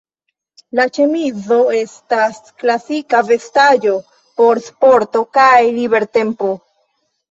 La 0.79 0.85
ĉemizo 0.95 1.57
estas 1.81 2.41
klasika 2.65 3.23
vestaĵo 3.31 3.97
por 4.43 4.67
sporto 4.73 5.27
kaj 5.41 5.57
libertempo. 5.81 6.57